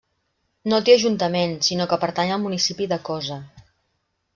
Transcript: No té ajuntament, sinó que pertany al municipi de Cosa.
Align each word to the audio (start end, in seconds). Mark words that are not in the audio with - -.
No 0.73 0.79
té 0.87 0.95
ajuntament, 1.01 1.55
sinó 1.69 1.87
que 1.93 2.01
pertany 2.07 2.35
al 2.39 2.45
municipi 2.49 2.93
de 2.95 3.01
Cosa. 3.13 3.43